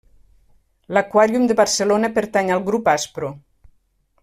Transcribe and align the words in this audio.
L'Aquàrium 0.97 1.45
de 1.51 1.57
Barcelona 1.59 2.11
pertany 2.17 2.51
al 2.55 2.65
Grup 2.71 2.91
Aspro. 2.97 3.31